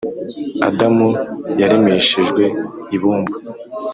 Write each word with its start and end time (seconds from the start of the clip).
Adamu 0.67 1.07
yaremeshejwe 1.61 2.43
ibumba. 2.95 3.35